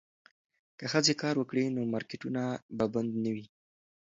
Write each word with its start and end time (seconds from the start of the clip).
که 0.77 0.85
ښځې 0.91 1.13
کار 1.21 1.35
وکړي 1.37 1.65
نو 1.75 1.81
مارکیټونه 1.93 2.41
به 2.77 2.85
بند 2.93 3.11
نه 3.23 3.31
وي. 3.35 3.45